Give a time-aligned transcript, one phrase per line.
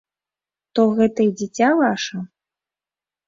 [0.77, 2.17] То гэта і дзіця ваша?